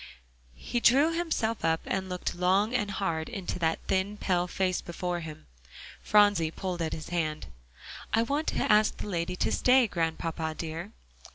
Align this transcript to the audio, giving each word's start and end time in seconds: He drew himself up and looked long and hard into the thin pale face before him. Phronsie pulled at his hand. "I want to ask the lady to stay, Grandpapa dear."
He 0.55 0.79
drew 0.79 1.13
himself 1.13 1.63
up 1.63 1.81
and 1.85 2.09
looked 2.09 2.33
long 2.33 2.73
and 2.73 2.89
hard 2.89 3.29
into 3.29 3.59
the 3.59 3.77
thin 3.85 4.17
pale 4.17 4.47
face 4.47 4.81
before 4.81 5.19
him. 5.19 5.45
Phronsie 6.01 6.49
pulled 6.49 6.81
at 6.81 6.91
his 6.93 7.09
hand. 7.09 7.45
"I 8.11 8.23
want 8.23 8.47
to 8.47 8.71
ask 8.71 8.97
the 8.97 9.05
lady 9.05 9.35
to 9.35 9.51
stay, 9.51 9.85
Grandpapa 9.85 10.55
dear." 10.57 10.91